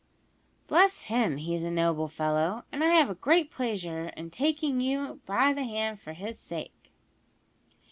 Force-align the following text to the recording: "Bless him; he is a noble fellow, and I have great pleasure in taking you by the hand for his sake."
"Bless 0.67 1.03
him; 1.03 1.37
he 1.37 1.53
is 1.53 1.63
a 1.63 1.69
noble 1.69 2.07
fellow, 2.07 2.63
and 2.71 2.83
I 2.83 2.87
have 2.87 3.21
great 3.21 3.51
pleasure 3.51 4.09
in 4.17 4.31
taking 4.31 4.81
you 4.81 5.21
by 5.27 5.53
the 5.53 5.63
hand 5.63 5.99
for 6.01 6.13
his 6.13 6.39
sake." 6.39 6.91